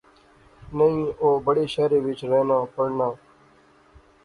نئیں 0.77 1.03
او 1.21 1.29
بڑے 1.45 1.65
شہرے 1.73 1.99
وچ 2.05 2.19
رہنا 2.31 2.57
پڑھنا 2.73 3.07